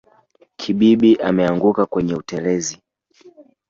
[0.59, 2.75] Kibibi ameanguka kwenye utelezi